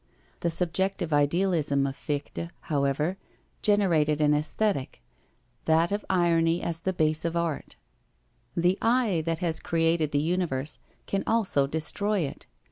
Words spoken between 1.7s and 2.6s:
of Fichte,